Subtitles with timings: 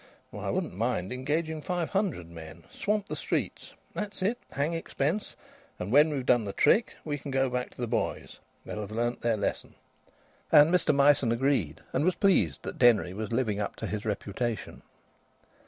[0.31, 0.47] Why!
[0.47, 2.63] I wouldn't mind engaging five hundred men.
[2.71, 3.75] Swamp the streets!
[3.93, 4.39] That's it!
[4.53, 5.35] Hang expense.
[5.77, 8.81] And when we've done the trick, then we can go back to the boys; they'll
[8.81, 9.75] have learnt their lesson."
[10.51, 14.81] And Mr Myson agreed and was pleased that Denry was living up to his reputation.